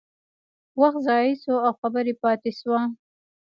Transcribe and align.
وخت 0.79 0.99
ضایع 1.07 1.33
شو 1.43 1.55
او 1.65 1.71
خبره 1.81 2.13
پاتې 2.21 2.51
شوه. 2.59 2.79